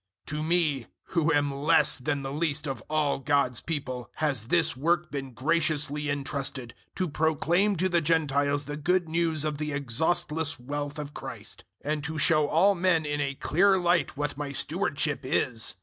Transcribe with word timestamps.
003:008 0.25 0.25
To 0.31 0.43
me 0.43 0.85
who 1.09 1.31
am 1.31 1.53
less 1.53 1.97
than 1.97 2.23
the 2.23 2.33
least 2.33 2.67
of 2.67 2.81
all 2.89 3.19
God's 3.19 3.61
people 3.61 4.09
has 4.15 4.47
this 4.47 4.75
work 4.75 5.11
been 5.11 5.31
graciously 5.31 6.09
entrusted 6.09 6.73
to 6.95 7.07
proclaim 7.07 7.75
to 7.75 7.87
the 7.87 8.01
Gentiles 8.01 8.63
the 8.65 8.77
Good 8.77 9.07
News 9.07 9.45
of 9.45 9.59
the 9.59 9.73
exhaustless 9.73 10.59
wealth 10.59 10.97
of 10.97 11.13
Christ, 11.13 11.65
003:009 11.85 11.91
and 11.93 12.03
to 12.05 12.17
show 12.17 12.47
all 12.47 12.73
men 12.73 13.05
in 13.05 13.21
a 13.21 13.35
clear 13.35 13.77
light 13.77 14.17
what 14.17 14.35
my 14.37 14.51
stewardship 14.51 15.19
is. 15.21 15.75